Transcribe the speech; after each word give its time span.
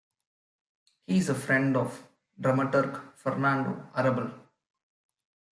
He 1.05 1.19
is 1.19 1.29
a 1.29 1.35
friend 1.35 1.77
of 1.77 2.01
dramaturg 2.41 2.99
Fernando 3.13 3.91
Arrabal. 3.95 4.31